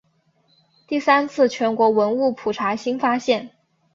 [0.87, 3.51] 第三次全国文物普查新发现。